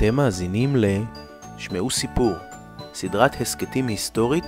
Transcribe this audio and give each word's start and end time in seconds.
אתם 0.00 0.14
מאזינים 0.14 0.76
ל... 0.76 0.84
שמעו 1.58 1.90
סיפור, 1.90 2.32
סדרת 2.94 3.40
הסכתים 3.40 3.86
היסטורית 3.86 4.44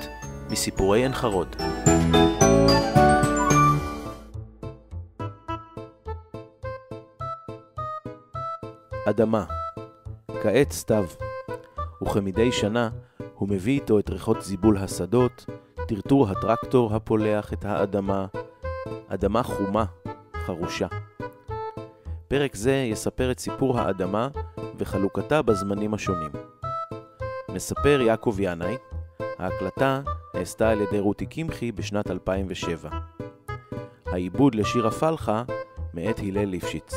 מסיפורי 0.51 1.03
עין 1.03 1.13
חרוד. 1.13 1.57
אדמה, 9.09 9.45
כעת 10.43 10.73
סתיו, 10.73 11.05
וכמדי 12.03 12.53
שנה 12.53 12.91
הוא 13.35 13.49
מביא 13.49 13.81
איתו 13.81 13.99
את 13.99 14.11
ריחות 14.11 14.43
זיבול 14.43 14.79
השדות, 14.79 15.47
טרטור 15.89 16.29
הטרקטור 16.31 16.95
הפולח 16.95 17.53
את 17.53 17.65
האדמה, 17.65 18.27
אדמה 19.09 19.43
חומה, 19.43 19.85
חרושה. 20.47 20.87
פרק 22.33 22.55
זה 22.55 22.75
יספר 22.75 23.31
את 23.31 23.39
סיפור 23.39 23.81
האדמה 23.81 24.29
וחלוקתה 24.79 25.43
בזמנים 25.43 25.95
השונים. 25.95 26.31
מספר 27.49 28.01
יעקב 28.01 28.37
ינאי, 28.39 28.77
ההקלטה 29.39 30.01
נעשתה 30.35 30.71
על 30.71 30.81
ידי 30.81 30.99
רותי 30.99 31.27
קמחי 31.27 31.73
בשנת 31.73 32.11
2007. 32.11 32.91
העיבוד 34.07 34.55
לשיר 34.55 34.87
הפלחה 34.87 35.43
מאת 35.95 36.19
הלל 36.19 36.45
ליפשיץ. 36.45 36.95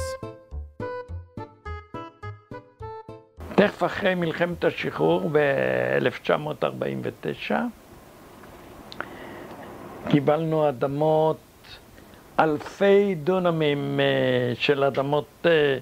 תכף 3.55 3.83
אחרי 3.83 4.15
מלחמת 4.15 4.63
השחרור 4.63 5.29
ב-1949 5.31 7.53
קיבלנו 10.09 10.69
אדמות, 10.69 11.37
אלפי 12.39 13.15
דונמים 13.15 13.99
אה, 13.99 14.05
של 14.55 14.83
אדמות 14.83 15.45
אה, 15.45 15.77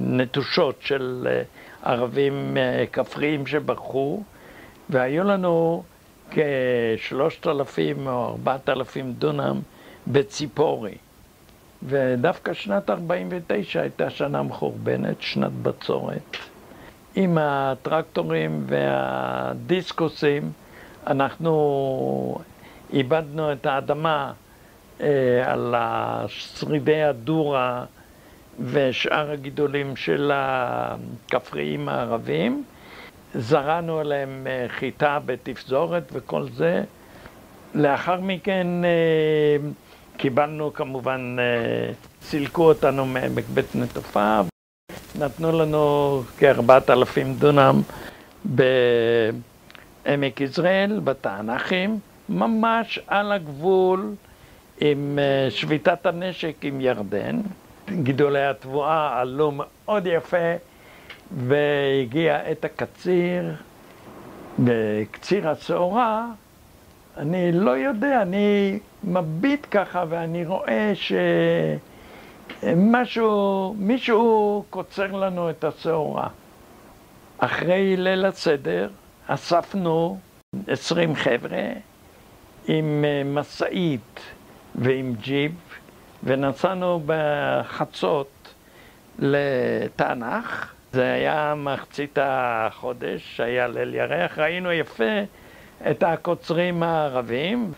נטושות 0.00 0.76
של 0.80 1.28
אה, 1.30 1.42
ערבים 1.82 2.56
כפריים 2.92 3.46
שברחו 3.46 4.22
והיו 4.90 5.24
לנו 5.24 5.82
כשלושת 6.30 7.46
אלפים 7.46 8.06
או 8.06 8.24
ארבעת 8.26 8.68
אלפים 8.68 9.12
דונם 9.12 9.60
בציפורי. 10.06 10.94
ודווקא 11.82 12.52
שנת 12.52 12.90
49' 12.90 13.80
הייתה 13.80 14.10
שנה 14.10 14.42
מחורבנת, 14.42 15.22
שנת 15.22 15.52
בצורת. 15.52 16.36
עם 17.14 17.38
הטרקטורים 17.40 18.64
והדיסקוסים 18.66 20.52
אנחנו 21.06 22.38
איבדנו 22.92 23.52
את 23.52 23.66
האדמה 23.66 24.32
על 25.44 25.74
שרידי 26.28 27.02
הדורה 27.02 27.84
ושאר 28.64 29.30
הגידולים 29.30 29.96
של 29.96 30.32
הכפריים 30.34 31.88
הערבים. 31.88 32.64
זרענו 33.34 33.98
עליהם 33.98 34.46
אה, 34.46 34.66
חיטה 34.68 35.18
בתפזורת 35.26 36.02
וכל 36.12 36.46
זה. 36.54 36.82
לאחר 37.74 38.20
מכן 38.20 38.66
אה, 38.84 39.56
קיבלנו 40.16 40.72
כמובן, 40.72 41.36
סילקו 42.22 42.62
אותנו 42.62 43.06
מעמק 43.06 43.44
בית 43.54 43.74
נטופה, 43.74 44.40
נתנו 45.18 45.52
לנו 45.52 46.22
כארבעת 46.38 46.90
אלפים 46.90 47.34
דונם 47.34 47.82
בעמק 48.44 50.40
יזרעאל, 50.40 51.00
בתענכים, 51.04 51.98
ממש 52.28 53.00
על 53.06 53.32
הגבול 53.32 54.14
עם 54.80 55.18
שביתת 55.50 56.06
הנשק 56.06 56.54
עם 56.62 56.80
ירדן. 56.80 57.40
גידולי 58.02 58.46
התבואה 58.46 59.20
עלו 59.20 59.52
מאוד 59.54 60.06
יפה 60.06 60.54
והגיע 61.46 62.36
עת 62.36 62.64
הקציר, 62.64 63.54
בקציר 64.58 65.48
הצהרה, 65.48 66.26
אני 67.16 67.52
לא 67.52 67.70
יודע, 67.70 68.22
אני 68.22 68.78
מביט 69.04 69.66
ככה 69.70 70.04
ואני 70.08 70.46
רואה 70.46 70.92
שמשהו, 72.62 73.74
מישהו 73.78 74.64
קוצר 74.70 75.12
לנו 75.12 75.50
את 75.50 75.64
הצהרה. 75.64 76.28
אחרי 77.38 77.96
ליל 77.96 78.24
הסדר 78.24 78.88
אספנו 79.26 80.18
עשרים 80.66 81.14
חבר'ה 81.14 81.62
עם 82.68 83.04
משאית 83.24 84.20
ועם 84.74 85.14
ג'יפ 85.22 85.52
ונסענו 86.24 87.02
בחצות 87.06 88.54
לתענך. 89.18 90.72
זה 90.92 91.12
היה 91.12 91.54
מחצית 91.56 92.18
החודש, 92.22 93.40
היה 93.40 93.68
ליל 93.68 93.94
ירח, 93.94 94.38
ראינו 94.38 94.72
יפה 94.72 95.20
את 95.90 96.02
הקוצרים 96.02 96.82
הערבים, 96.82 97.72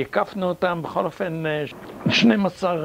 הקפנו 0.00 0.48
אותם, 0.48 0.80
בכל 0.82 1.04
אופן 1.04 1.42
12 2.08 2.76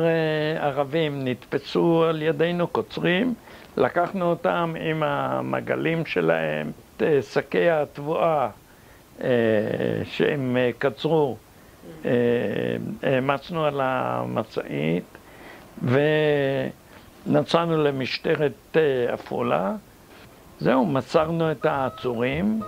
ערבים 0.59 1.27
נתפסו 1.27 2.03
על 2.09 2.21
ידינו 2.21 2.67
קוצרים, 2.67 3.33
לקחנו 3.77 4.29
אותם 4.29 4.73
עם 4.79 5.03
המגלים 5.03 6.05
שלהם, 6.05 6.71
שקי 7.21 7.69
התבואה 7.69 8.49
שהם 10.03 10.57
קצרו, 10.79 11.37
העמצנו 13.03 13.65
על 13.65 13.81
המצעית 13.83 15.03
ונסענו 17.27 17.83
למשטרת 17.83 18.77
עפולה. 19.09 19.75
זהו, 20.59 20.85
מסרנו 20.85 21.51
את 21.51 21.65
העצורים. 21.65 22.61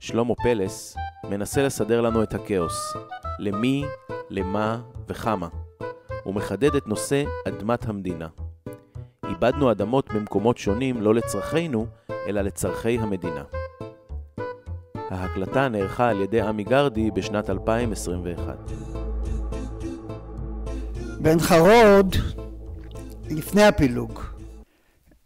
שלמה 0.00 0.34
פלס 0.34 0.96
מנסה 1.30 1.62
לסדר 1.62 2.00
לנו 2.00 2.22
את 2.22 2.34
הכאוס, 2.34 2.96
למי, 3.38 3.84
למה 4.30 4.80
וכמה. 5.08 5.48
הוא 6.24 6.34
מחדד 6.34 6.74
את 6.76 6.86
נושא 6.86 7.24
אדמת 7.48 7.88
המדינה. 7.88 8.28
איבדנו 9.30 9.70
אדמות 9.70 10.12
במקומות 10.14 10.58
שונים 10.58 11.02
לא 11.02 11.14
לצרכינו, 11.14 11.86
אלא 12.26 12.40
לצרכי 12.40 12.98
המדינה. 12.98 13.42
ההקלטה 15.10 15.68
נערכה 15.68 16.08
על 16.08 16.20
ידי 16.20 16.40
עמי 16.40 16.64
גרדי 16.64 17.10
בשנת 17.10 17.50
2021. 17.50 18.56
בן 21.20 21.38
חרוד, 21.38 22.16
לפני 23.30 23.64
הפילוג, 23.64 24.20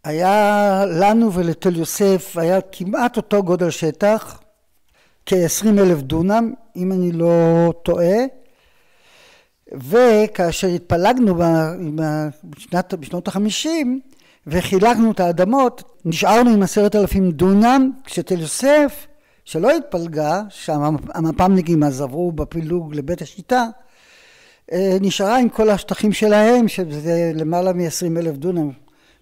היה 0.03 0.83
לנו 0.85 1.33
ולתל 1.33 1.75
יוסף, 1.75 2.37
היה 2.37 2.61
כמעט 2.71 3.17
אותו 3.17 3.43
גודל 3.43 3.69
שטח, 3.69 4.39
כ-20 5.25 5.67
אלף 5.67 6.01
דונם, 6.01 6.53
אם 6.75 6.91
אני 6.91 7.11
לא 7.11 7.73
טועה, 7.83 8.17
וכאשר 9.73 10.67
התפלגנו 10.67 11.35
בשנת, 11.95 12.93
בשנות 12.93 13.27
החמישים 13.27 13.99
וחילקנו 14.47 15.11
את 15.11 15.19
האדמות, 15.19 15.83
נשארנו 16.05 16.49
עם 16.49 16.63
עשרת 16.63 16.95
אלפים 16.95 17.31
דונם, 17.31 17.91
כשתל 18.03 18.41
יוסף, 18.41 19.07
שלא 19.45 19.71
התפלגה, 19.71 20.41
שהמפ"מניקים 20.49 21.83
אז 21.83 22.01
עברו 22.01 22.31
בפילוג 22.31 22.95
לבית 22.95 23.21
השיטה, 23.21 23.65
נשארה 25.01 25.37
עם 25.37 25.49
כל 25.49 25.69
השטחים 25.69 26.13
שלהם, 26.13 26.67
שזה 26.67 27.31
למעלה 27.35 27.73
מ-20 27.73 28.19
אלף 28.19 28.37
דונם 28.37 28.71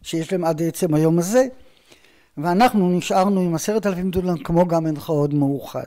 שיש 0.02 0.32
להם 0.32 0.46
עד 0.46 0.62
עצם 0.62 0.94
היום 0.94 1.20
הזה, 1.20 1.48
ואנחנו 2.38 2.90
נשארנו 2.90 3.42
עם 3.42 3.56
עשרת 3.56 3.88
אלפים 3.88 4.12
דונם 4.12 4.38
כמו 4.38 4.68
גם 4.68 4.88
אין 4.88 5.00
חרוד 5.00 5.34
מאוחד. 5.34 5.84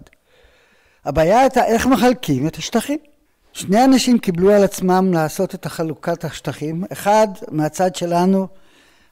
הבעיה 1.05 1.41
הייתה 1.41 1.65
איך 1.65 1.87
מחלקים 1.87 2.47
את 2.47 2.57
השטחים. 2.57 2.99
שני 3.57 3.85
אנשים 3.85 4.19
קיבלו 4.19 4.53
על 4.53 4.65
עצמם 4.65 5.13
לעשות 5.13 5.55
את 5.55 5.67
החלוקת 5.67 6.25
השטחים. 6.25 6.85
אחד 6.93 7.29
מהצד 7.51 7.95
שלנו 7.95 8.47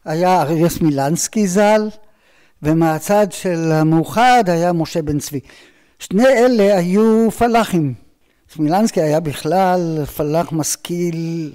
היה 0.05 0.43
אריה 0.43 0.69
סמילנסקי 0.69 1.47
ז"ל, 1.47 1.89
ומהצד 2.63 3.27
של 3.31 3.73
המאוחד 3.73 4.45
היה 4.47 4.73
משה 4.73 5.03
בן 5.03 5.19
צבי. 5.19 5.41
שני 5.99 6.27
אלה 6.27 6.77
היו 6.77 7.31
פלאחים. 7.31 7.95
סמילנסקי 8.55 9.03
היה 9.03 9.21
בכלל 9.21 10.05
פלאח 10.17 10.53
משכיל, 10.53 11.53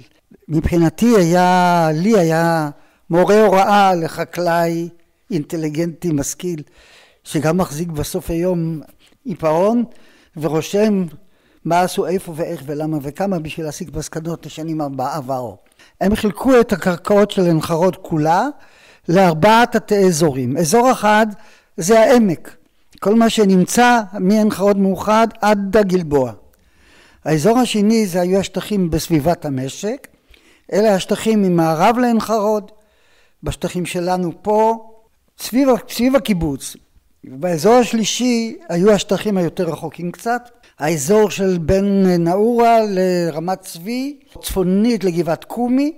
מבחינתי 0.48 1.16
היה, 1.16 1.88
לי 1.94 2.18
היה 2.18 2.70
מורה 3.10 3.42
הוראה 3.42 3.94
לחקלאי 3.94 4.88
אינטליגנטי 5.30 6.08
משכיל, 6.12 6.62
שגם 7.24 7.58
מחזיק 7.58 7.88
בסוף 7.88 8.30
היום 8.30 8.80
עיפרון 9.24 9.84
ורושם 10.36 11.04
מה 11.64 11.80
עשו 11.80 12.06
איפה 12.06 12.32
ואיך 12.36 12.62
ולמה 12.66 12.98
וכמה 13.02 13.38
בשביל 13.38 13.66
להסיק 13.66 13.96
מסקנות 13.96 14.46
לשנים 14.46 14.80
עברו. 14.98 15.56
הם 16.00 16.14
חילקו 16.14 16.60
את 16.60 16.72
הקרקעות 16.72 17.30
של 17.30 17.60
חרוד 17.60 17.96
כולה 17.96 18.46
לארבעת 19.08 19.76
תתי 19.76 20.04
אזורים. 20.06 20.56
אזור 20.56 20.92
אחד 20.92 21.26
זה 21.76 22.00
העמק, 22.00 22.56
כל 23.00 23.14
מה 23.14 23.30
שנמצא 23.30 24.00
מעין 24.18 24.50
חרוד 24.50 24.78
מאוחד 24.78 25.28
עד 25.40 25.76
הגלבוע. 25.76 26.32
האזור 27.24 27.58
השני 27.58 28.06
זה 28.06 28.20
היו 28.20 28.38
השטחים 28.38 28.90
בסביבת 28.90 29.44
המשק, 29.44 30.08
אלה 30.72 30.94
השטחים 30.94 31.42
ממערב 31.42 31.98
לעין 31.98 32.18
בשטחים 33.42 33.86
שלנו 33.86 34.32
פה, 34.42 34.90
סביב, 35.38 35.68
סביב 35.88 36.16
הקיבוץ. 36.16 36.76
באזור 37.24 37.74
השלישי 37.74 38.56
היו 38.68 38.92
השטחים 38.92 39.36
היותר 39.36 39.64
רחוקים 39.64 40.12
קצת, 40.12 40.50
האזור 40.80 41.30
של 41.30 41.58
בין 41.58 42.06
נאעורה 42.18 42.78
לרמת 42.88 43.60
צבי, 43.60 44.18
צפונית 44.42 45.04
לגבעת 45.04 45.44
קומי, 45.44 45.92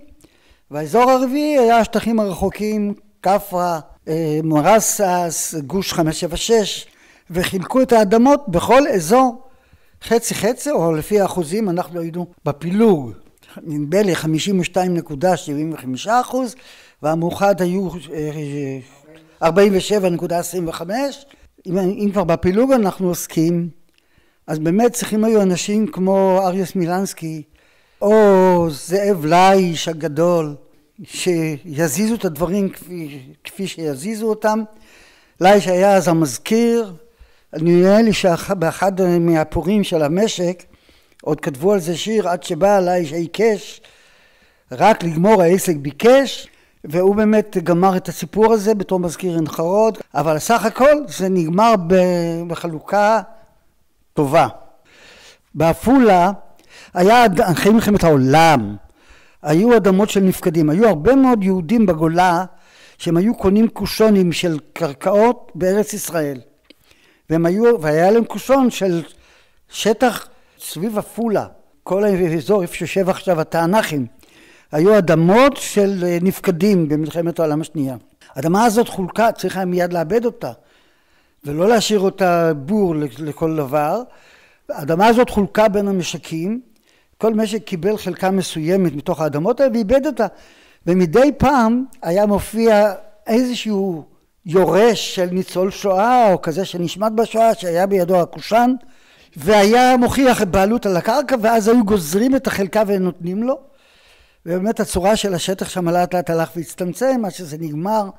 והאזור 0.70 1.11
הרביעי 1.11 1.58
היה 1.58 1.79
השטחים 1.79 2.20
הרחוקים, 2.20 2.94
כפרה, 3.23 3.81
אה, 4.08 4.40
מרסס, 4.44 5.55
גוש 5.67 5.93
576, 5.93 6.87
וחילקו 7.31 7.82
את 7.82 7.93
האדמות 7.93 8.44
בכל 8.49 8.88
אזור. 8.88 9.43
חצי 10.02 10.34
חצי, 10.34 10.70
או 10.70 10.93
לפי 10.93 11.20
האחוזים 11.20 11.69
אנחנו 11.69 12.00
היינו 12.00 12.26
בפילוג, 12.44 13.12
נדמה 13.62 14.02
לי 14.02 14.14
52.75 14.14 16.08
אחוז, 16.08 16.55
והמאוחד 17.02 17.61
היו 17.61 17.88
47.25, 19.43 19.46
אה, 20.90 21.08
אם, 21.67 21.79
אם 21.79 22.11
כבר 22.12 22.25
בפילוג 22.25 22.73
אנחנו 22.73 23.08
עוסקים, 23.08 23.81
אז 24.47 24.59
באמת 24.59 24.93
צריכים 24.93 25.25
היו 25.25 25.43
אנשים 25.43 25.87
כמו 25.87 26.41
אריה 26.44 26.67
סמילנסקי, 26.67 27.43
או 28.03 28.67
זאב 28.71 29.25
לייש 29.25 29.89
הגדול, 29.89 30.55
שיזיזו 31.05 32.15
את 32.15 32.25
הדברים 32.25 32.69
כפי, 32.69 33.19
כפי 33.44 33.67
שיזיזו 33.67 34.27
אותם. 34.27 34.62
לייש 35.41 35.69
היה 35.69 35.94
אז 35.94 36.09
המזכיר, 36.09 36.93
נראה 37.53 38.03
לי 38.03 38.12
שבאחד 38.12 39.19
מהפורים 39.21 39.85
של 39.85 40.03
המשק 40.03 40.62
עוד 41.23 41.41
כתבו 41.41 41.73
על 41.73 41.81
זה 41.81 41.97
שיר 41.97 42.29
עד 42.29 42.43
שבא 42.43 42.81
לייש 42.81 43.12
העיקש 43.12 43.81
רק 44.73 45.05
לגמור 45.05 45.43
העסק 45.43 45.77
ביקש 45.77 46.49
והוא 46.85 47.17
באמת 47.17 47.56
גמר 47.56 47.97
את 47.97 48.09
הסיפור 48.09 48.53
הזה 48.53 48.75
בתור 48.75 49.00
מזכיר 49.00 49.39
חרוד 49.49 49.99
אבל 50.15 50.39
סך 50.39 50.65
הכל 50.65 50.94
זה 51.09 51.29
נגמר 51.29 51.75
בחלוקה 52.47 53.21
טובה. 54.14 54.49
בעפולה 55.55 56.31
היה 56.94 57.26
אחרי 57.43 57.73
מלחמת 57.73 58.05
העולם 58.05 58.76
היו 59.43 59.76
אדמות 59.76 60.11
של 60.11 60.20
נפקדים 60.20 60.70
היו 60.70 60.88
הרבה 60.88 61.14
מאוד 61.14 61.44
יהודים 61.44 61.87
בגולה 61.87 62.44
שהם 62.99 63.17
היו 63.17 63.35
קונים 63.35 63.69
קושונים 63.69 64.32
של 64.32 64.59
קרקעות 64.73 65.53
בארץ 65.55 65.93
ישראל 65.93 66.41
והם 67.31 67.47
היו, 67.47 67.81
והיה 67.81 68.11
להם 68.11 68.25
קושון 68.25 68.70
של 68.70 69.03
שטח 69.69 70.29
סביב 70.61 70.99
עפולה, 70.99 71.47
כל 71.82 72.05
האזור 72.05 72.62
איפה 72.62 72.75
שיושב 72.75 73.08
עכשיו 73.08 73.41
התענכים, 73.41 74.06
היו 74.73 74.99
אדמות 74.99 75.56
של 75.56 76.05
נפקדים 76.23 76.88
במלחמת 76.88 77.38
העולם 77.38 77.61
השנייה. 77.61 77.97
האדמה 78.35 78.65
הזאת 78.65 78.88
חולקה, 78.88 79.32
צריך 79.32 79.56
היה 79.56 79.65
מיד 79.65 79.93
לאבד 79.93 80.25
אותה, 80.25 80.53
ולא 81.44 81.69
להשאיר 81.69 82.00
אותה 82.00 82.53
בור 82.55 82.94
לכל 83.19 83.56
דבר. 83.56 84.03
האדמה 84.69 85.06
הזאת 85.06 85.31
חולקה 85.31 85.69
בין 85.69 85.89
המשקים, 85.89 86.61
כל 87.19 87.35
משק 87.35 87.65
קיבל 87.65 87.97
חלקה 87.97 88.31
מסוימת 88.31 88.93
מתוך 88.93 89.21
האדמות 89.21 89.61
האלה 89.61 89.73
ואיבד 89.73 90.06
אותה, 90.06 90.27
ומדי 90.87 91.31
פעם 91.39 91.85
היה 92.03 92.27
מופיע 92.27 92.93
איזשהו 93.27 94.05
יורש 94.47 95.15
של 95.15 95.27
ניצול 95.33 95.71
שואה 95.71 96.33
או 96.33 96.43
כזה 96.43 96.65
שנשמט 96.65 97.12
בשואה 97.12 97.55
שהיה 97.55 97.87
בידו 97.87 98.21
הקושאן 98.21 98.75
והיה 99.37 99.97
מוכיח 99.97 100.43
בעלות 100.43 100.87
על 100.87 100.97
הקרקע 100.97 101.37
ואז 101.41 101.69
היו 101.69 101.85
גוזרים 101.85 102.37
את 102.37 102.47
החלקה 102.47 102.83
ונותנים 102.87 103.43
לו. 103.43 103.59
ובאמת 104.47 104.81
הצורה 104.81 105.17
של 105.17 105.35
השטח 105.35 105.69
שם 105.69 105.89
לאט 105.89 106.15
לאט 106.15 106.31
הלך 106.31 106.50
והצטמצם 106.56 107.23
עד 107.25 107.31
שזה 107.31 107.56
נגמר 107.61 108.11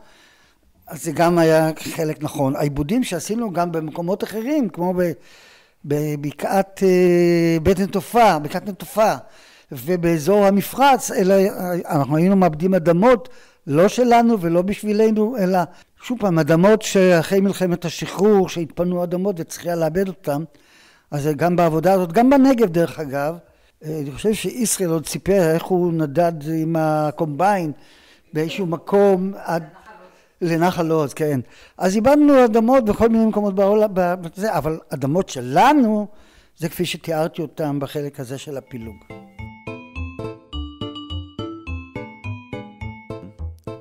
אז 0.87 1.03
זה 1.03 1.11
גם 1.11 1.37
היה 1.37 1.69
חלק 1.95 2.23
נכון. 2.23 2.55
העיבודים 2.55 3.03
שעשינו 3.03 3.53
גם 3.53 3.71
במקומות 3.71 4.23
אחרים 4.23 4.69
כמו 4.69 4.93
בבקעת 5.85 6.83
אה, 6.83 7.57
בטן 7.63 7.85
תופעה, 7.85 8.39
בקעת 8.39 8.69
נטופה 8.69 9.13
ובאזור 9.71 10.45
המפרץ 10.45 11.11
אלא 11.11 11.35
אנחנו 11.89 12.17
היינו 12.17 12.35
מאבדים 12.35 12.73
אדמות 12.73 13.29
לא 13.67 13.87
שלנו 13.87 14.41
ולא 14.41 14.61
בשבילנו 14.61 15.37
אלא 15.37 15.59
שוב 16.03 16.19
פעם, 16.19 16.39
אדמות 16.39 16.81
שאחרי 16.81 17.39
מלחמת 17.39 17.85
השחרור, 17.85 18.49
שהתפנו 18.49 19.03
אדמות 19.03 19.35
וצריכה 19.39 19.75
לאבד 19.75 20.07
אותן, 20.07 20.43
אז 21.11 21.29
גם 21.35 21.55
בעבודה 21.55 21.93
הזאת, 21.93 22.11
גם 22.11 22.29
בנגב 22.29 22.69
דרך 22.69 22.99
אגב, 22.99 23.37
אה, 23.85 23.99
אני 24.01 24.11
חושב 24.11 24.33
שישראל 24.33 24.89
עוד 24.89 25.05
סיפר 25.05 25.51
איך 25.53 25.63
הוא 25.63 25.93
נדד 25.93 26.33
עם 26.61 26.75
הקומביין 26.79 27.71
באיזשהו 28.33 28.65
מקום 28.65 29.33
עד 29.37 29.63
לנחל 30.43 30.91
עוז, 30.91 31.13
כן. 31.13 31.39
אז 31.77 31.95
איבדנו 31.95 32.45
אדמות 32.45 32.85
בכל 32.85 33.09
מיני 33.09 33.25
מקומות 33.25 33.55
בעולם, 33.55 33.89
אבל 34.47 34.79
אדמות 34.89 35.29
שלנו, 35.29 36.07
זה 36.57 36.69
כפי 36.69 36.85
שתיארתי 36.85 37.41
אותם 37.41 37.79
בחלק 37.79 38.19
הזה 38.19 38.37
של 38.37 38.57
הפילוג. 38.57 38.95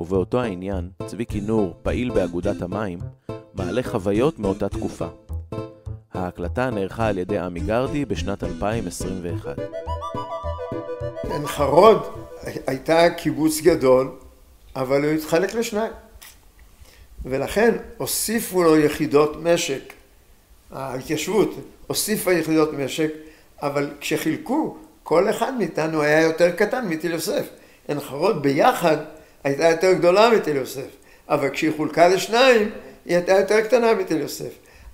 ובאותו 0.00 0.40
העניין, 0.40 0.90
צביקי 1.06 1.40
נור, 1.40 1.74
פעיל 1.82 2.10
באגודת 2.10 2.62
המים, 2.62 2.98
מעלה 3.54 3.82
חוויות 3.82 4.38
מאותה 4.38 4.68
תקופה. 4.68 5.06
ההקלטה 6.14 6.70
נערכה 6.70 7.06
על 7.06 7.18
ידי 7.18 7.38
עמי 7.38 7.60
גרדי 7.60 8.04
בשנת 8.04 8.44
2021. 8.44 9.58
עין 11.30 11.46
חרוד 11.46 12.02
הייתה 12.66 13.10
קיבוץ 13.10 13.60
גדול, 13.60 14.12
אבל 14.76 15.04
הוא 15.04 15.12
התחלק 15.12 15.54
לשניים. 15.54 15.92
ולכן 17.24 17.74
הוסיפו 17.96 18.62
לו 18.62 18.78
יחידות 18.78 19.36
משק. 19.42 19.92
ההתיישבות 20.72 21.54
הוסיפה 21.86 22.32
יחידות 22.32 22.72
משק, 22.72 23.10
אבל 23.62 23.90
כשחילקו, 24.00 24.76
כל 25.02 25.30
אחד 25.30 25.52
מאיתנו 25.58 26.02
היה 26.02 26.20
יותר 26.20 26.50
קטן 26.50 26.88
מתל 26.88 27.10
יוסף. 27.10 27.46
עין 27.88 28.00
חרוד 28.00 28.42
ביחד 28.42 28.96
הייתה 29.44 29.68
יותר 29.68 29.92
גדולה 29.92 30.30
מתל 30.30 30.56
יוסף, 30.56 30.88
אבל 31.28 31.50
כשהיא 31.50 31.72
חולקה 31.76 32.08
לשניים, 32.08 32.70
היא 33.04 33.16
הייתה 33.16 33.32
יותר 33.32 33.60
קטנה 33.60 33.94
מתל 33.94 34.16
יוסף. 34.16 34.50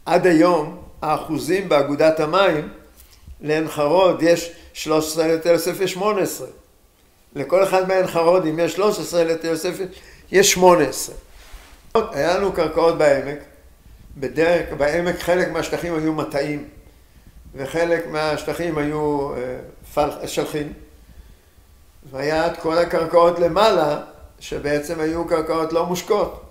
עד 0.07 0.27
היום, 0.27 0.83
האחוזים 1.03 1.69
באגודת 1.69 2.21
המים, 2.21 2.69
לעין 3.41 3.69
חרוד 3.69 4.23
יש 4.23 4.53
13, 4.73 5.29
לתל 5.29 5.49
יוסף 5.49 5.81
יש 5.81 5.93
18. 5.93 6.47
לכל 7.35 7.63
אחד 7.63 7.89
מעין 7.89 8.07
חרוד, 8.07 8.47
אם 8.47 8.59
יש 8.59 8.73
13, 8.73 9.25
לתל 9.25 9.49
יוסף 9.49 9.75
יש 10.33 10.53
18. 10.53 11.15
היה 11.95 12.39
לנו 12.39 12.53
קרקעות 12.53 12.99
בעמק, 12.99 13.39
בדרך, 14.17 14.73
בעמק 14.77 15.21
חלק 15.21 15.49
מהשטחים 15.49 15.95
היו 15.95 16.13
מטעים, 16.13 16.69
וחלק 17.55 18.07
מהשטחים 18.07 18.79
היו 18.79 19.31
אה, 19.97 20.27
שלחים, 20.27 20.73
והיה 22.11 22.47
את 22.47 22.57
כל 22.57 22.79
הקרקעות 22.79 23.39
למעלה 23.39 24.01
שבעצם 24.41 25.01
היו 25.01 25.29
קרקעות 25.29 25.73
לא 25.73 25.87
מושקות 25.87 26.45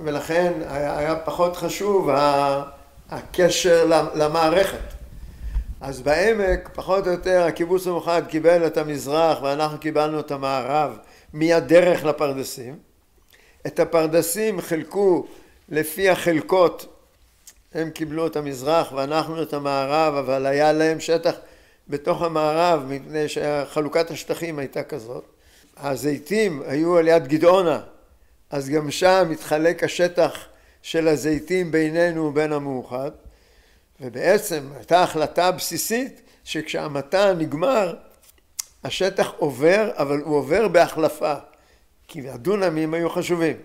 ולכן 0.00 0.52
היה, 0.68 0.98
היה 0.98 1.16
פחות 1.16 1.56
חשוב 1.56 2.10
הקשר 3.10 3.90
למערכת. 4.14 4.78
אז 5.80 6.00
בעמק 6.00 6.68
פחות 6.74 7.06
או 7.06 7.12
יותר 7.12 7.44
הקיבוץ 7.48 7.86
המאוחד 7.86 8.22
קיבל 8.28 8.66
את 8.66 8.76
המזרח 8.76 9.42
ואנחנו 9.42 9.78
קיבלנו 9.78 10.20
את 10.20 10.30
המערב 10.30 10.98
מהדרך 11.32 12.04
לפרדסים. 12.04 12.87
את 13.66 13.80
הפרדסים 13.80 14.60
חילקו 14.60 15.26
לפי 15.68 16.08
החלקות, 16.08 16.98
הם 17.74 17.90
קיבלו 17.90 18.26
את 18.26 18.36
המזרח 18.36 18.92
ואנחנו 18.92 19.42
את 19.42 19.52
המערב, 19.52 20.14
אבל 20.14 20.46
היה 20.46 20.72
להם 20.72 21.00
שטח 21.00 21.34
בתוך 21.88 22.22
המערב 22.22 22.84
מפני 22.88 23.28
שחלוקת 23.28 24.10
השטחים 24.10 24.58
הייתה 24.58 24.82
כזאת. 24.82 25.24
הזיתים 25.76 26.62
היו 26.66 26.96
על 26.96 27.08
יד 27.08 27.28
גדעונה, 27.28 27.80
אז 28.50 28.68
גם 28.68 28.90
שם 28.90 29.28
התחלק 29.32 29.84
השטח 29.84 30.46
של 30.82 31.08
הזיתים 31.08 31.70
בינינו 31.70 32.24
ובין 32.24 32.52
המאוחד, 32.52 33.10
ובעצם 34.00 34.68
הייתה 34.76 35.02
החלטה 35.02 35.50
בסיסית 35.50 36.20
שכשהמטע 36.44 37.32
נגמר, 37.32 37.94
השטח 38.84 39.32
עובר, 39.36 39.90
אבל 39.96 40.20
הוא 40.24 40.36
עובר 40.36 40.68
בהחלפה, 40.68 41.34
כי 42.08 42.28
הדונמים 42.30 42.94
היו 42.94 43.10
חשובים. 43.10 43.56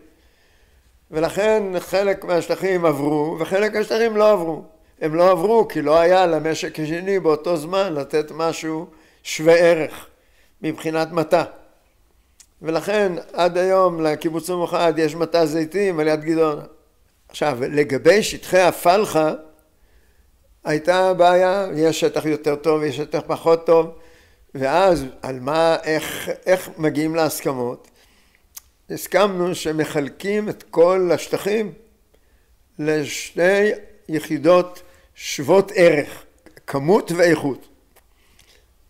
ולכן 1.12 1.64
חלק 1.80 2.26
מהשטחים 2.26 2.86
עברו 2.86 3.38
וחלק 3.40 3.76
מהשטחים 3.76 4.18
לא 4.18 4.32
עברו. 4.32 4.64
הם 5.02 5.16
לא 5.16 5.32
עברו 5.32 5.68
כי 5.68 5.82
לא 5.82 6.00
היה 6.00 6.26
למשק 6.26 6.80
השני 6.80 7.20
באותו 7.20 7.58
זמן 7.58 7.94
לתת 7.94 8.32
משהו 8.32 8.88
שווה 9.24 9.54
ערך 9.54 10.08
מבחינת 10.62 11.12
מטע. 11.12 11.44
ולכן 12.62 13.12
עד 13.34 13.58
היום 13.58 14.02
לקיבוץ 14.02 14.50
המאוחד 14.50 14.94
יש 14.98 15.16
מטע 15.16 15.46
זיתים 15.46 16.00
על 16.00 16.08
יד 16.08 16.22
גדעונה. 16.22 16.64
עכשיו 17.30 17.58
לגבי 17.62 18.24
שטחי 18.24 18.60
הפלחה 18.60 19.34
הייתה 20.64 21.14
בעיה, 21.14 21.68
יש 21.76 22.00
שטח 22.00 22.26
יותר 22.26 22.56
טוב, 22.56 22.84
יש 22.84 22.98
שטח 22.98 23.20
פחות 23.28 23.66
טוב, 23.66 23.92
ואז 24.56 25.06
על 25.22 25.40
מה, 25.40 25.78
איך, 25.84 26.30
איך 26.46 26.70
מגיעים 26.78 27.16
להסכמות? 27.16 27.88
הסכמנו 28.90 29.56
שמחלקים 29.56 30.50
את 30.50 30.64
כל 30.64 31.10
השטחים 31.14 31.72
לשתי 32.80 33.72
יחידות 34.10 34.82
שוות 35.16 35.72
ערך, 35.76 36.24
כמות 36.68 37.12
ואיכות. 37.12 37.68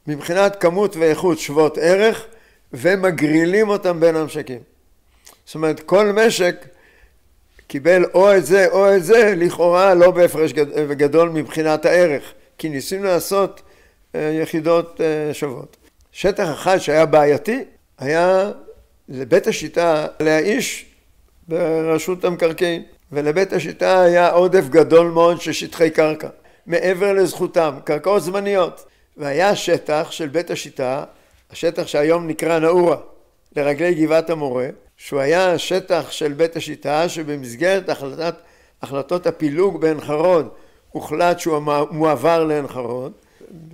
מבחינת 0.07 0.55
כמות 0.62 0.95
ואיכות 0.95 1.39
שוות 1.39 1.77
ערך 1.77 2.25
ומגרילים 2.73 3.69
אותם 3.69 4.00
בין 4.00 4.15
המשקים. 4.15 4.59
זאת 5.45 5.55
אומרת 5.55 5.79
כל 5.79 6.12
משק 6.12 6.67
קיבל 7.67 8.05
או 8.13 8.38
את 8.38 8.45
זה 8.45 8.67
או 8.67 8.95
את 8.95 9.03
זה 9.03 9.33
לכאורה 9.38 9.93
לא 9.93 10.12
בהפרש 10.12 10.53
גדול 10.97 11.29
מבחינת 11.29 11.85
הערך 11.85 12.33
כי 12.57 12.69
ניסינו 12.69 13.03
לעשות 13.03 13.62
אה, 14.15 14.39
יחידות 14.41 15.01
אה, 15.01 15.33
שוות. 15.33 15.77
שטח 16.12 16.53
אחד 16.53 16.77
שהיה 16.77 17.05
בעייתי 17.05 17.63
היה 17.97 18.51
לבית 19.10 19.48
השיטה 19.48 20.07
להאיש 20.19 20.86
ברשות 21.48 22.25
המקרקעין 22.25 22.83
ולבית 23.12 23.53
השיטה 23.53 24.01
היה 24.01 24.29
עודף 24.31 24.63
גדול 24.69 25.07
מאוד 25.07 25.41
של 25.41 25.51
שטחי 25.51 25.89
קרקע 25.89 26.27
מעבר 26.65 27.13
לזכותם, 27.13 27.74
קרקעות 27.83 28.24
זמניות. 28.24 28.86
והיה 29.17 29.55
שטח 29.55 30.12
של 30.12 30.27
בית 30.27 30.51
השיטה, 30.51 31.03
השטח 31.51 31.88
שהיום 31.88 32.27
נקרא 32.27 32.60
נאורה 32.60 32.98
לרגלי 33.55 33.93
גבעת 33.95 34.29
המורה 34.29 34.67
שהוא 34.98 35.19
היה 35.19 35.57
שטח 35.57 36.12
של 36.12 36.33
בית 36.33 36.55
השיטה 36.55 37.10
שבמסגרת 37.10 37.89
החלטת, 37.89 38.36
החלטות 38.81 39.27
הפילוג 39.27 39.81
בעין 39.81 40.01
חרוד 40.01 40.50
הוחלט 40.91 41.39
שהוא 41.39 41.60
מועבר 41.91 42.43
לעין 42.43 42.67
חרוד. 42.67 43.12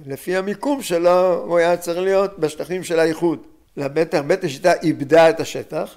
לפי 0.05 0.35
המיקום 0.35 0.81
שלו 0.81 1.43
הוא 1.45 1.57
היה 1.57 1.77
צריך 1.77 1.99
להיות 1.99 2.39
בשטחים 2.39 2.83
של 2.83 2.99
האיחוד 2.99 3.39
לבטח 3.79 4.21
בית 4.27 4.43
השיטה 4.43 4.73
איבדה 4.83 5.29
את 5.29 5.39
השטח 5.39 5.95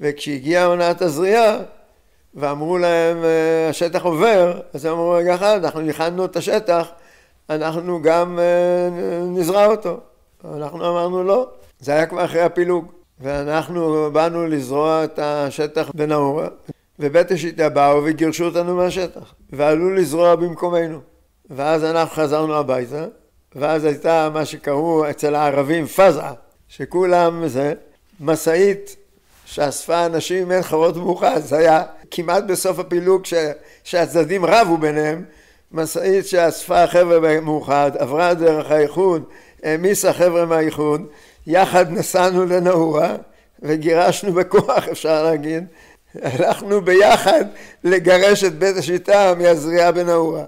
וכשהגיעה 0.00 0.64
עונת 0.64 1.02
הזריעה 1.02 1.58
ואמרו 2.34 2.78
להם 2.78 3.24
אה, 3.24 3.68
השטח 3.68 4.02
עובר 4.02 4.60
אז 4.74 4.84
הם 4.84 4.92
אמרו 4.92 5.10
רגע 5.10 5.34
אחד 5.34 5.64
אנחנו 5.64 5.80
ניחדנו 5.80 6.24
את 6.24 6.36
השטח 6.36 6.88
אנחנו 7.50 8.02
גם 8.02 8.38
אה, 8.38 9.20
נזרע 9.26 9.66
אותו. 9.66 10.00
אנחנו 10.44 10.90
אמרנו 10.90 11.24
לא 11.24 11.48
זה 11.80 11.92
היה 11.92 12.06
כבר 12.06 12.24
אחרי 12.24 12.40
הפילוג. 12.40 12.92
ואנחנו 13.20 14.10
באנו 14.12 14.46
לזרוע 14.46 15.04
את 15.04 15.18
השטח 15.18 15.90
בנאורה 15.94 16.48
ובית 16.98 17.30
השיטה 17.30 17.68
באו 17.68 18.04
וגירשו 18.04 18.44
אותנו 18.44 18.76
מהשטח 18.76 19.34
ועלו 19.52 19.94
לזרוע 19.94 20.34
במקומנו. 20.34 20.98
ואז 21.50 21.84
אנחנו 21.84 22.16
חזרנו 22.16 22.54
הביתה 22.54 23.04
ואז 23.54 23.84
הייתה 23.84 24.30
מה 24.34 24.44
שקראו 24.44 25.10
אצל 25.10 25.34
הערבים 25.34 25.86
פזעה 25.86 26.32
שכולם 26.68 27.48
זה 27.48 27.72
משאית 28.20 28.96
שאספה 29.44 30.06
אנשים 30.06 30.52
אין 30.52 30.62
חוות 30.62 30.96
מאוחד 30.96 31.40
זה 31.44 31.58
היה 31.58 31.82
כמעט 32.10 32.44
בסוף 32.44 32.78
הפילוג 32.78 33.26
ש... 33.26 33.34
שהצדדים 33.84 34.44
רבו 34.44 34.76
ביניהם 34.76 35.24
משאית 35.72 36.26
שאספה 36.26 36.86
חבר'ה 36.86 37.40
מאוחד 37.40 37.90
עברה 37.98 38.34
דרך 38.34 38.70
האיחוד 38.70 39.24
העמיסה 39.62 40.12
חבר'ה 40.12 40.46
מהאיחוד 40.46 41.02
יחד 41.46 41.92
נסענו 41.92 42.46
לנאורה 42.46 43.16
וגירשנו 43.62 44.32
בכוח 44.32 44.88
אפשר 44.92 45.24
להגיד 45.24 45.64
הלכנו 46.22 46.80
ביחד 46.80 47.44
לגרש 47.84 48.44
את 48.44 48.58
בית 48.58 48.76
השיטה 48.76 49.34
מהזריעה 49.38 49.92
בנאורה 49.92 50.44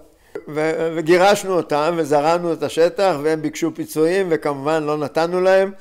וגירשנו 0.94 1.56
אותם 1.56 1.94
וזרענו 1.96 2.52
את 2.52 2.62
השטח 2.62 3.16
והם 3.22 3.42
ביקשו 3.42 3.70
פיצויים 3.74 4.26
וכמובן 4.30 4.82
לא 4.82 4.96
נתנו 4.96 5.40
להם 5.40 5.72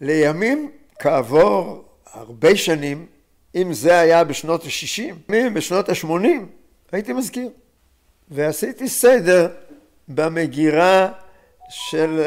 לימים 0.00 0.70
כעבור 0.98 1.84
הרבה 2.12 2.56
שנים 2.56 3.06
אם 3.54 3.72
זה 3.72 3.98
היה 3.98 4.24
בשנות 4.24 4.64
ה-60 4.64 5.32
בשנות 5.54 5.88
ה-80 5.88 6.26
הייתי 6.92 7.12
מזכיר 7.12 7.48
ועשיתי 8.30 8.88
סדר 8.88 9.48
במגירה 10.08 11.08
של, 11.68 12.22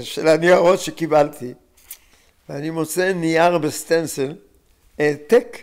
של 0.00 0.28
הניירות 0.28 0.80
שקיבלתי 0.80 1.52
ואני 2.48 2.70
מוצא 2.70 3.12
נייר 3.12 3.58
בסטנסל, 3.58 4.32
העתק 4.98 5.58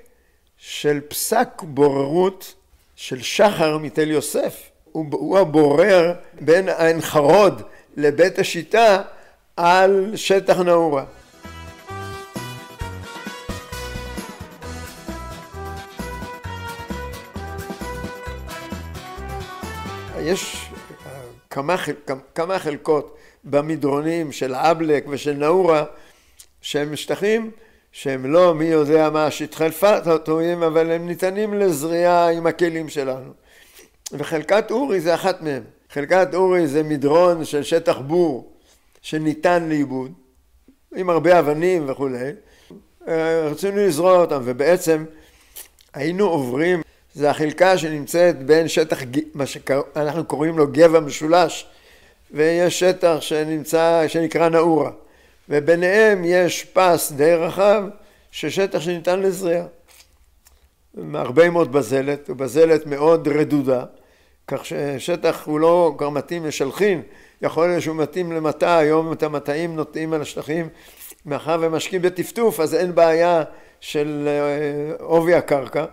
של 0.58 1.00
פסק 1.08 1.48
בוררות 1.62 2.54
של 2.96 3.22
שחר 3.22 3.78
מתל 3.78 4.12
יוסף. 4.12 4.70
הוא, 4.92 5.06
הוא 5.12 5.40
הבורר 5.40 6.14
בין 6.42 6.70
עין 6.70 7.02
חרוד 7.02 7.62
לבית 7.98 8.40
השיטה 8.40 9.02
על 9.58 10.12
שטח 10.16 10.60
נאורה. 10.60 11.06
יש 20.22 20.70
כמה, 21.50 21.76
כמה 22.36 22.60
חלקות 22.60 23.18
במדרונים 23.44 24.32
של 24.32 24.56
אבלק 24.56 25.06
ושל 25.10 25.34
נאורה 25.34 25.84
שהם 26.62 26.96
שטחים 26.96 27.52
שהם 27.92 28.26
לא 28.26 28.56
מי 28.56 28.66
יודע 28.66 29.10
מה 29.10 29.32
שטחי 29.32 29.70
פטויים 30.06 30.64
אבל 30.64 30.92
הם 30.92 31.08
ניתנים 31.08 31.54
לזריעה 31.54 32.32
עם 32.32 32.48
הכלים 32.48 32.90
שלנו. 32.90 33.32
וחלקת 34.12 34.72
אורי 34.72 35.00
זה 35.00 35.16
אחת 35.16 35.42
מהם 35.42 35.64
חלקת 35.90 36.28
אורי 36.34 36.68
זה 36.68 36.84
מדרון 36.84 37.46
של 37.46 37.64
שטח 37.64 37.98
בור 37.98 38.52
שניתן 39.02 39.70
לעיבוד 39.70 40.12
עם 40.96 41.10
הרבה 41.10 41.40
אבנים 41.40 41.90
וכולי 41.90 42.32
רצינו 43.52 43.78
לזרוע 43.78 44.18
אותם 44.18 44.42
ובעצם 44.46 45.06
היינו 45.94 46.26
עוברים 46.26 46.82
זה 47.14 47.30
החלקה 47.30 47.78
שנמצאת 47.78 48.44
בין 48.44 48.68
שטח 48.68 49.00
מה 49.34 49.46
שאנחנו 49.46 50.26
קוראים 50.26 50.58
לו 50.58 50.68
גבע 50.72 51.00
משולש 51.00 51.66
ויש 52.32 52.80
שטח 52.80 53.18
שנמצא 53.20 54.04
שנקרא 54.08 54.50
נאורה. 54.50 54.92
וביניהם 55.50 56.22
יש 56.26 56.66
פס 56.74 57.12
די 57.12 57.36
רחב 57.36 57.84
של 58.32 58.50
שטח 58.50 58.80
שניתן 58.80 59.20
לזריעה. 59.20 59.66
הרבה 61.14 61.50
מאוד 61.50 61.72
בזלת, 61.72 62.30
ובזלת 62.30 62.86
מאוד 62.86 63.28
רדודה, 63.28 63.84
כך 64.48 64.66
ששטח 64.66 65.46
הוא 65.46 65.60
לא 65.60 65.96
כבר 65.98 66.10
מתאים 66.10 66.46
לשלחין, 66.46 67.02
יכול 67.42 67.68
להיות 67.68 67.82
שהוא 67.82 67.96
מתאים 67.96 68.32
למטע, 68.32 68.78
היום 68.78 69.14
את 69.14 69.24
המטעים 69.24 69.76
נוטעים 69.76 70.14
על 70.14 70.22
השטחים, 70.22 70.70
מאחר 71.26 71.58
ומשקים 71.62 72.02
בטפטוף 72.02 72.60
אז 72.60 72.76
אין 72.76 72.96
בעיה 72.96 73.44
של 73.80 74.28
אה, 74.28 75.06
עובי 75.06 75.34
הקרקע, 75.34 75.86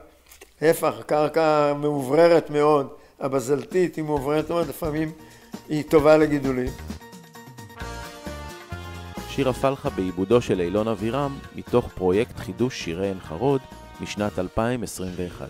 להפך, 0.63 0.95
הקרקע 0.99 1.75
מאובררת 1.75 2.51
מאוד, 2.51 2.89
הבזלתית 3.21 3.97
היא 3.97 4.05
מאובררת 4.05 4.51
מאוד, 4.51 4.69
לפעמים 4.69 5.13
היא 5.69 5.85
טובה 5.91 6.17
לגידולים. 6.17 6.71
שיר 9.29 9.49
הפלחה 9.49 9.91
בעיבודו 9.91 10.43
של 10.43 10.61
אילון 10.61 10.89
אבירם, 10.89 11.39
מתוך 11.57 11.89
פרויקט 11.95 12.37
חידוש 12.37 12.85
שירי 12.85 13.07
עין 13.07 13.21
חרוד 13.21 13.61
משנת 14.01 14.39
2021. 14.39 15.49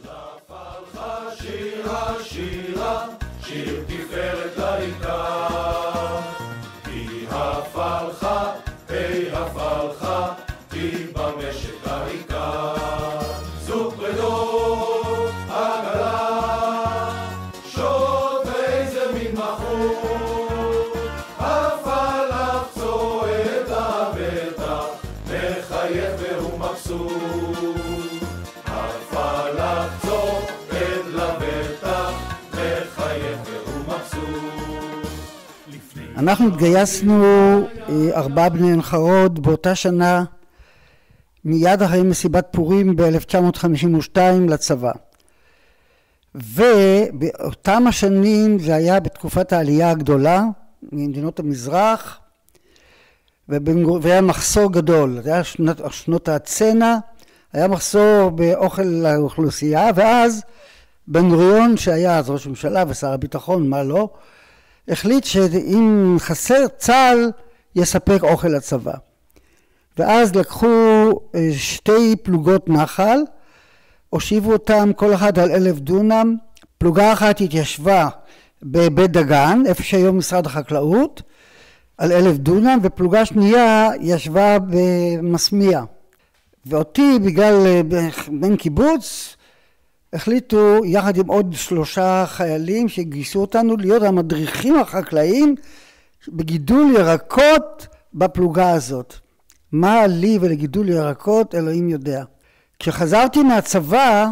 שירה 1.34 2.14
שירה, 2.22 3.06
שיר 3.42 3.84
תפארת 3.86 4.56
לעיקר, 4.56 5.57
אנחנו 36.18 36.48
התגייסנו 36.48 37.24
אה, 37.88 38.10
ארבעה 38.14 38.48
בני 38.48 38.70
עין 38.70 38.80
באותה 39.34 39.74
שנה 39.74 40.24
מיד 41.44 41.82
אחרי 41.82 42.02
מסיבת 42.02 42.46
פורים 42.50 42.96
ב-1952 42.96 44.18
לצבא. 44.48 44.92
ובאותם 46.34 47.86
השנים 47.86 48.58
זה 48.58 48.74
היה 48.74 49.00
בתקופת 49.00 49.52
העלייה 49.52 49.90
הגדולה 49.90 50.42
ממדינות 50.92 51.38
המזרח 51.38 52.20
והיה 53.48 54.20
מחסור 54.20 54.72
גדול, 54.72 55.20
זה 55.22 55.32
היה 55.32 55.44
שנות, 55.44 55.80
שנות 55.90 56.28
הצנע, 56.28 56.96
היה 57.52 57.68
מחסור 57.68 58.30
באוכל 58.30 58.82
לאוכלוסייה 58.82 59.90
ואז 59.94 60.42
בן 61.06 61.28
גוריון 61.28 61.76
שהיה 61.76 62.18
אז 62.18 62.30
ראש 62.30 62.46
ממשלה 62.46 62.84
ושר 62.88 63.12
הביטחון 63.12 63.68
מה 63.68 63.82
לא 63.82 64.10
החליט 64.88 65.24
שאם 65.24 66.16
חסר 66.18 66.66
צה"ל 66.78 67.30
יספק 67.76 68.18
אוכל 68.22 68.48
לצבא. 68.48 68.94
ואז 69.98 70.34
לקחו 70.34 70.66
אה, 71.34 71.48
שתי 71.52 72.16
פלוגות 72.22 72.68
נחל, 72.68 73.18
הושיבו 74.10 74.52
אותם 74.52 74.90
כל 74.96 75.14
אחד 75.14 75.38
על 75.38 75.50
אלף 75.50 75.78
דונם, 75.78 76.36
פלוגה 76.78 77.12
אחת 77.12 77.40
התיישבה 77.40 78.08
בבית 78.62 79.10
דגן, 79.10 79.62
איפה 79.66 79.82
שהיום 79.82 80.18
משרד 80.18 80.46
החקלאות, 80.46 81.22
על 81.98 82.12
אלף 82.12 82.36
דונם, 82.36 82.78
ופלוגה 82.82 83.24
שנייה 83.24 83.90
ישבה 84.00 84.56
במסמיע. 84.70 85.82
ואותי 86.66 87.18
בגלל 87.24 87.66
אה, 87.66 87.80
בן 88.28 88.56
קיבוץ 88.56 89.36
החליטו 90.12 90.84
יחד 90.84 91.16
עם 91.16 91.26
עוד 91.26 91.52
שלושה 91.52 92.24
חיילים 92.26 92.88
שגייסו 92.88 93.40
אותנו 93.40 93.76
להיות 93.76 94.02
המדריכים 94.02 94.76
החקלאיים 94.76 95.54
בגידול 96.28 96.92
ירקות 96.98 97.86
בפלוגה 98.14 98.70
הזאת. 98.70 99.14
מה 99.72 100.06
לי 100.06 100.38
ולגידול 100.40 100.88
ירקות 100.88 101.54
אלוהים 101.54 101.88
יודע. 101.88 102.24
כשחזרתי 102.78 103.42
מהצבא 103.42 104.26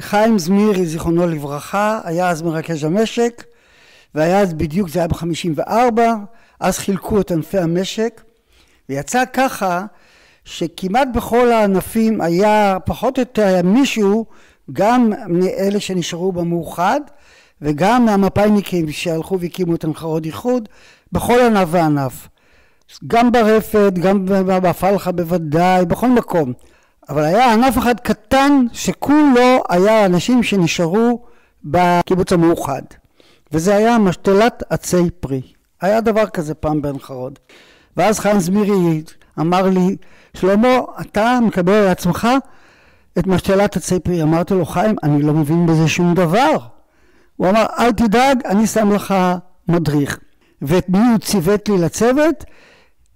חיים 0.00 0.38
זמירי 0.38 0.86
זיכרונו 0.86 1.26
לברכה 1.26 2.00
היה 2.04 2.30
אז 2.30 2.42
מרכז 2.42 2.84
המשק 2.84 3.44
והיה 4.14 4.40
אז 4.40 4.54
בדיוק 4.54 4.88
זה 4.88 4.98
היה 4.98 5.08
בחמישים 5.08 5.52
וארבע 5.56 6.14
אז 6.60 6.78
חילקו 6.78 7.20
את 7.20 7.30
ענפי 7.30 7.58
המשק 7.58 8.22
ויצא 8.88 9.24
ככה 9.32 9.84
שכמעט 10.44 11.08
בכל 11.14 11.52
הענפים 11.52 12.20
היה 12.20 12.76
פחות 12.84 13.18
או 13.18 13.22
יותר 13.22 13.62
מישהו 13.64 14.26
גם 14.72 15.12
מאלה 15.28 15.80
שנשארו 15.80 16.32
במאוחד 16.32 17.00
וגם 17.62 18.04
מהמפאיניקים 18.04 18.92
שהלכו 18.92 19.40
והקימו 19.40 19.74
את 19.74 19.84
הנחרות 19.84 20.24
איחוד 20.24 20.68
בכל 21.12 21.40
ענף 21.40 21.68
וענף. 21.70 22.28
גם 23.06 23.32
ברפת, 23.32 23.92
גם 24.02 24.24
בפלחה 24.46 25.12
בוודאי, 25.12 25.86
בכל 25.86 26.08
מקום. 26.08 26.52
אבל 27.08 27.24
היה 27.24 27.52
ענף 27.52 27.78
אחד 27.78 28.00
קטן 28.00 28.66
שכולו 28.72 29.62
היה 29.68 30.06
אנשים 30.06 30.42
שנשארו 30.42 31.22
בקיבוץ 31.64 32.32
המאוחד. 32.32 32.82
וזה 33.52 33.76
היה 33.76 33.98
משתלת 33.98 34.62
עצי 34.70 35.10
פרי. 35.20 35.42
היה 35.80 36.00
דבר 36.00 36.26
כזה 36.26 36.54
פעם 36.54 36.82
בעין 36.82 36.98
חרוד 36.98 37.38
ואז 37.96 38.18
חיים 38.18 38.40
זמירי 38.40 39.02
אמר 39.40 39.62
לי 39.62 39.96
שלמה 40.34 40.78
אתה 41.00 41.38
מקבל 41.42 41.72
על 41.72 41.88
עצמך 41.88 42.28
את 43.18 43.26
משתלת 43.26 43.76
עצי 43.76 44.00
פרי 44.00 44.22
אמרתי 44.22 44.54
לו 44.54 44.66
חיים 44.66 44.96
אני 45.02 45.22
לא 45.22 45.32
מבין 45.32 45.66
בזה 45.66 45.88
שום 45.88 46.14
דבר. 46.14 46.56
הוא 47.36 47.48
אמר 47.48 47.66
אל 47.78 47.92
תדאג 47.92 48.46
אני 48.46 48.66
שם 48.66 48.92
לך 48.92 49.14
מדריך. 49.68 50.18
ואת 50.62 50.88
מי 50.88 50.98
הוא 50.98 51.18
ציוות 51.18 51.68
לי 51.68 51.78
לצוות? 51.78 52.44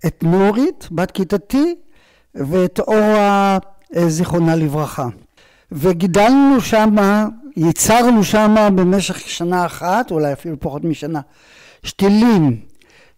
את 0.07 0.23
נורית 0.23 0.89
בת 0.93 1.11
כיתתי 1.11 1.75
ואת 2.35 2.81
אורה 2.81 3.59
זיכרונה 4.07 4.57
לברכה. 4.57 5.09
וגידלנו 5.73 6.61
שמה 6.61 7.27
ייצרנו 7.57 8.25
שמה 8.25 8.71
במשך 8.71 9.21
שנה 9.21 9.67
אחת 9.67 10.11
אולי 10.11 10.33
אפילו 10.33 10.61
פחות 10.61 10.85
משנה 10.85 11.21
שתילים 11.83 12.61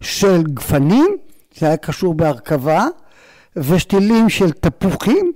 של 0.01 0.43
גפנים 0.43 1.17
זה 1.57 1.65
היה 1.67 1.77
קשור 1.77 2.13
בהרכבה 2.13 2.87
ושתילים 3.55 4.29
של 4.29 4.51
תפוחים 4.51 5.33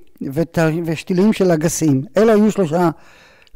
ושתילים 0.85 1.33
של 1.33 1.51
אגסים. 1.51 2.03
אלה 2.17 2.33
היו 2.33 2.51
שלושה 2.51 2.89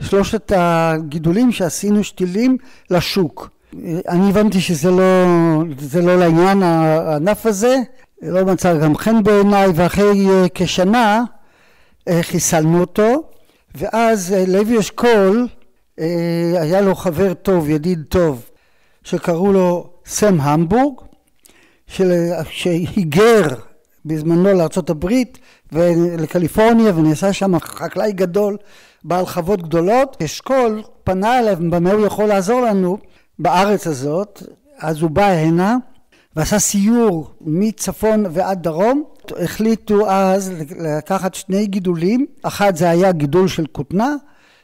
שלושת 0.02 0.52
הגידולים 0.56 1.52
שעשינו 1.52 2.04
שתילים 2.04 2.58
לשוק. 2.90 3.50
אני 4.10 4.30
הבנתי 4.30 4.62
שזה 4.62 4.92
לא, 4.92 5.26
זה 5.80 6.02
לא 6.02 6.16
לעניין 6.20 6.64
הענף 6.64 7.46
הזה. 7.46 7.78
לא 8.22 8.46
מצא 8.46 8.78
גם 8.78 8.98
חן 8.98 9.24
בעיניי 9.24 9.68
ואחרי 9.76 10.28
כשנה 10.54 11.24
חיסלנו 12.22 12.80
אותו. 12.80 13.24
ואז 13.76 14.36
לוי 14.48 14.80
אשכול 14.80 15.48
היה 16.60 16.82
לו 16.82 16.96
חבר 16.96 17.34
טוב 17.34 17.70
ידיד 17.70 18.04
טוב 18.10 18.50
שקראו 19.04 19.54
לו 19.54 19.90
סם 20.06 20.42
המבורג 20.42 20.94
שהיגר 22.50 23.48
בזמנו 24.06 24.44
לארה"ב 24.54 25.06
ולקליפורניה 25.72 26.94
ונעשה 26.96 27.34
שם 27.34 27.60
חקלאי 27.60 28.12
גדול 28.12 28.58
בעל 29.04 29.26
חוות 29.26 29.62
גדולות. 29.62 30.18
אשכול 30.24 30.84
פנה 31.04 31.40
אליו 31.40 31.58
במה 31.70 31.92
הוא 31.92 32.06
יכול 32.06 32.26
לעזור 32.26 32.62
לנו 32.62 32.98
בארץ 33.40 33.88
הזאת? 33.88 34.44
אז 34.80 35.02
הוא 35.02 35.10
בא 35.10 35.26
הנה 35.26 35.78
ועשה 36.36 36.60
סיור 36.60 37.32
מצפון 37.42 38.26
ועד 38.32 38.64
דרום. 38.64 39.04
החליטו 39.40 40.10
אז 40.10 40.54
לקחת 40.80 41.36
שני 41.36 41.68
גידולים. 41.68 42.26
אחד 42.44 42.76
זה 42.76 42.90
היה 42.90 43.12
גידול 43.12 43.48
של 43.48 43.66
כותנה 43.72 44.16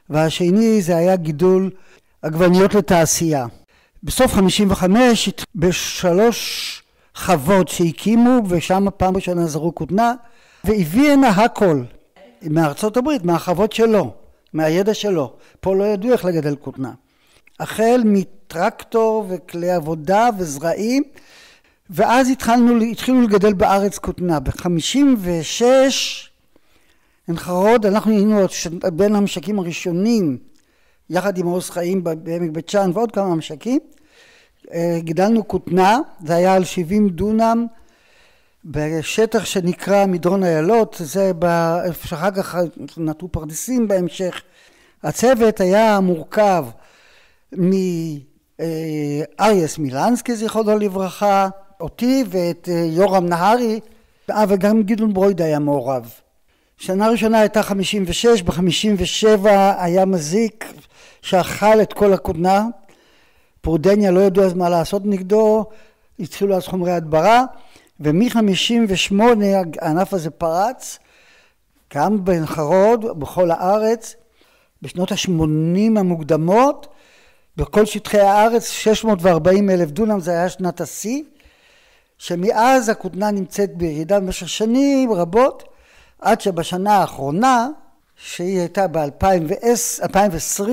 והשני 0.09 0.81
זה 0.81 0.97
היה 0.97 1.15
גידול 1.15 1.69
עגבניות 2.21 2.75
לתעשייה. 2.75 3.45
בסוף 4.03 4.33
חמישים 4.33 4.71
וחמש 4.71 5.29
בשלוש 5.55 6.83
חוות 7.17 7.67
שהקימו 7.67 8.41
ושם 8.49 8.85
פעם 8.97 9.15
ראשונה 9.15 9.45
זרו 9.45 9.75
כותנה 9.75 10.13
והביא 10.63 11.11
הנה 11.11 11.29
הכל 11.29 11.81
מארצות 12.41 12.97
הברית 12.97 13.23
מהחוות 13.23 13.73
שלו 13.73 14.13
מהידע 14.53 14.93
שלו. 14.93 15.33
פה 15.59 15.75
לא 15.75 15.83
ידעו 15.83 16.11
איך 16.11 16.25
לגדל 16.25 16.55
כותנה 16.55 16.91
החל 17.59 18.01
מטרקטור 18.05 19.25
וכלי 19.29 19.71
עבודה 19.71 20.29
וזרעים 20.37 21.03
ואז 21.89 22.29
התחלנו, 22.29 22.81
התחילו 22.81 23.21
לגדל 23.21 23.53
בארץ 23.53 23.97
כותנה 23.97 24.39
בחמישים 24.39 25.17
ושש 25.21 26.29
עין 27.27 27.37
חרוד 27.37 27.85
אנחנו 27.85 28.11
היינו 28.11 28.45
בין 28.93 29.15
המשקים 29.15 29.59
הראשונים 29.59 30.37
יחד 31.09 31.37
עם 31.37 31.45
עוז 31.45 31.69
חיים 31.69 32.03
בעמק 32.03 32.49
בית 32.51 32.69
שאן 32.69 32.91
ועוד 32.93 33.11
כמה 33.11 33.35
משקים 33.35 33.79
גידלנו 34.99 35.47
כותנה 35.47 35.99
זה 36.25 36.35
היה 36.35 36.53
על 36.53 36.63
שבעים 36.63 37.09
דונם 37.09 37.65
בשטח 38.65 39.45
שנקרא 39.45 40.05
מדרון 40.05 40.43
איילות 40.43 40.95
זה 40.99 41.31
איפה 41.85 42.07
שאחר 42.07 42.31
כך 42.31 42.55
נטעו 42.97 43.27
פרדסים 43.27 43.87
בהמשך. 43.87 44.41
הצוות 45.03 45.59
היה 45.59 45.99
מורכב 45.99 46.65
מארייס 47.51 47.77
מילנסקי 49.77 50.35
זיכרונו 50.35 50.79
לברכה 50.79 51.49
אותי 51.79 52.23
ואת 52.29 52.69
יורם 52.91 53.25
נהרי 53.25 53.79
וגם 54.47 54.83
גדעון 54.83 55.13
ברוידה 55.13 55.45
היה 55.45 55.59
מעורב. 55.59 56.11
שנה 56.77 57.09
ראשונה 57.09 57.39
הייתה 57.39 57.63
חמישים 57.63 58.03
ושש 58.07 58.41
בחמישים 58.41 58.95
ושבע 58.97 59.83
היה 59.83 60.05
מזיק 60.05 60.73
שאכל 61.21 61.81
את 61.81 61.93
כל 61.93 62.13
הכותנה 62.13 62.65
פרודניה 63.67 64.11
לא 64.11 64.19
ידעו 64.19 64.43
אז 64.43 64.53
מה 64.53 64.69
לעשות 64.69 65.01
נגדו 65.05 65.65
התחילו 66.19 66.55
אז 66.55 66.67
חומרי 66.67 66.91
הדברה 66.91 67.43
ומחמישים 67.99 68.85
ושמונה 68.89 69.45
הענף 69.81 70.13
הזה 70.13 70.29
פרץ 70.29 70.99
גם 71.93 72.25
בעין 72.25 72.45
חרוד 72.45 73.19
בכל 73.19 73.51
הארץ 73.51 74.15
בשנות 74.81 75.11
השמונים 75.11 75.97
המוקדמות 75.97 76.87
בכל 77.57 77.85
שטחי 77.85 78.19
הארץ 78.19 78.69
640 78.69 79.69
אלף 79.69 79.91
דונם 79.91 80.19
זה 80.19 80.31
היה 80.31 80.49
שנת 80.49 80.81
השיא 80.81 81.23
שמאז 82.17 82.89
הכותנה 82.89 83.31
נמצאת 83.31 83.77
בירידה 83.77 84.19
במשך 84.19 84.49
שנים 84.49 85.13
רבות 85.13 85.63
עד 86.21 86.41
שבשנה 86.41 86.93
האחרונה 86.93 87.69
שהיא 88.15 88.59
הייתה 88.59 88.87
ב-2020 88.87 90.69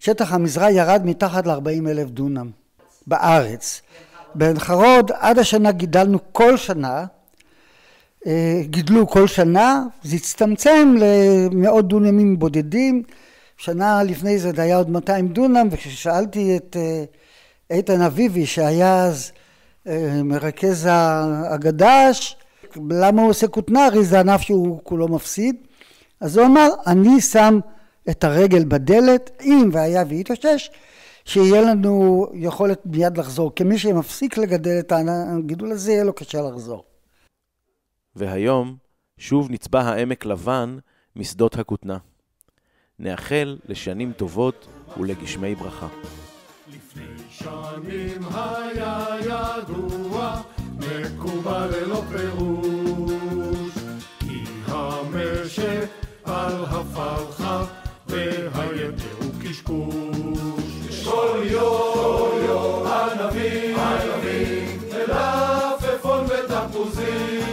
שטח 0.00 0.32
המזרע 0.32 0.70
ירד 0.70 1.02
מתחת 1.04 1.46
ל-40 1.46 1.88
אלף 1.88 2.08
דונם 2.10 2.50
בארץ. 3.06 3.82
בעין 4.34 4.58
חרוד 4.58 5.10
עד 5.14 5.38
השנה 5.38 5.72
גידלנו 5.72 6.18
כל 6.32 6.56
שנה, 6.56 7.04
גידלו 8.62 9.06
כל 9.06 9.26
שנה, 9.26 9.84
זה 10.02 10.16
הצטמצם 10.16 10.94
למאות 10.98 11.88
דונמים 11.88 12.38
בודדים, 12.38 13.02
שנה 13.56 14.02
לפני 14.02 14.38
זה 14.38 14.50
היה 14.56 14.76
עוד 14.76 14.90
200 14.90 15.28
דונם 15.28 15.68
וכששאלתי 15.70 16.56
את 16.56 16.76
איתן 17.70 18.00
אביבי 18.00 18.46
שהיה 18.46 19.04
אז 19.04 19.32
מרכז 20.24 20.88
הגד"ש 21.50 22.36
למה 22.90 23.22
הוא 23.22 23.30
עושה 23.30 23.48
כותנה? 23.48 23.86
הרי 23.86 24.04
זה 24.04 24.20
ענף 24.20 24.40
שהוא 24.40 24.80
כולו 24.82 25.08
מפסיד. 25.08 25.56
אז 26.20 26.36
הוא 26.36 26.46
אמר 26.46 26.68
אני 26.86 27.20
שם 27.20 27.60
את 28.10 28.24
הרגל 28.24 28.64
בדלת 28.64 29.30
אם 29.42 29.68
והיה 29.72 30.04
ויתאושש 30.08 30.70
שיהיה 31.24 31.62
לנו 31.62 32.26
יכולת 32.34 32.80
מיד 32.86 33.18
לחזור 33.18 33.54
כי 33.54 33.64
מי 33.64 33.78
שמפסיק 33.78 34.38
לגדל 34.38 34.78
את 34.78 34.92
הגידול 34.92 35.72
הזה 35.72 35.92
יהיה 35.92 36.04
לו 36.04 36.12
קשה 36.12 36.42
לחזור. 36.42 36.84
והיום 38.16 38.76
שוב 39.18 39.50
נצבע 39.50 39.80
העמק 39.80 40.24
לבן 40.24 40.78
משדות 41.16 41.58
הכותנה. 41.58 41.98
נאחל 42.98 43.58
לשנים 43.68 44.12
טובות 44.12 44.66
ולגשמי 45.00 45.54
ברכה. 45.54 45.88
לפני 46.68 47.04
שנים 47.30 48.22
היה 48.34 49.06
ידוע, 49.20 50.42
מקובל 50.78 51.70
ללא 51.72 52.02
פירוש, 52.12 53.74
כי 54.18 54.44
המשק 54.66 55.88
על 56.24 56.64
הפלחה 56.64 57.79
קשקוש. 60.88 61.08
כל 61.08 61.42
יום 61.50 62.86
ענבים, 62.86 63.76
מלפפון 64.92 66.24
ותפוזים, 66.24 67.44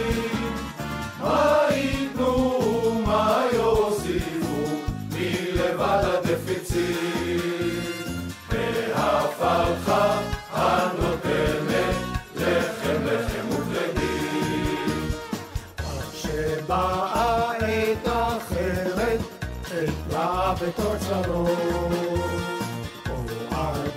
מה 1.20 1.66
ייתנו 1.70 2.60
ומה 2.84 3.44
יוסיפו 3.52 4.56
מלבד 5.12 6.02
הדפיציט. 6.04 7.18
והפלחה 8.50 10.20
הנותנת 10.52 11.94
לחם 12.36 13.04
לחם 13.04 13.48
ופלגים. 13.50 15.10
עד 15.78 16.14
שבאה 16.14 17.52
עת 17.52 18.06
אחרת, 18.06 19.20
עת 19.70 20.12
רע 20.12 20.54
בתור 20.54 20.94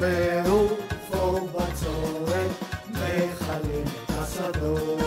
צרות. 0.02 0.78
או 1.14 1.18
ערברו 1.18 1.48
פה 1.48 1.48
בצורת, 1.54 2.52
מכלים 2.90 3.84
את 4.06 4.10
השדות. 4.10 5.00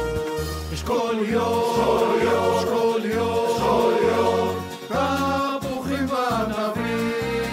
יש 0.72 0.82
כל 0.82 1.14
יום, 1.28 1.74
כל 1.84 2.18
יום, 2.22 2.64
כל 2.64 3.00
יום, 3.04 3.58
כל 3.58 3.94
יום, 4.02 4.48
תפוחים 4.88 6.06
וענבים, 6.08 7.52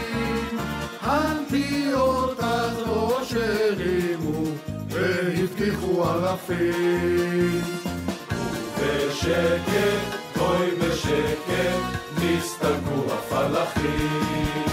הנטיעות 1.01 2.39
אז 2.39 2.77
ראש 2.86 3.34
הרימו, 3.34 4.43
והבטיחו 4.88 6.04
אלפים. 6.10 7.62
בשקט, 8.77 10.01
בואי 10.38 10.71
בשקט, 10.80 11.80
נסתלקו 12.17 13.13
הפלחים. 13.13 14.70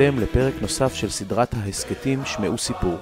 האזנתם 0.00 0.22
לפרק 0.22 0.54
נוסף 0.60 0.94
של 0.94 1.10
סדרת 1.10 1.54
ההסכתים 1.54 2.24
שמעו 2.24 2.58
סיפור, 2.58 2.96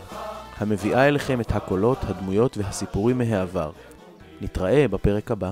המביאה 0.59 1.09
אליכם 1.09 1.41
את 1.41 1.53
הקולות, 1.53 1.99
הדמויות 2.03 2.57
והסיפורים 2.57 3.19
מהעבר. 3.19 3.71
נתראה 4.41 4.89
בפרק 4.89 5.31
הבא. 5.31 5.51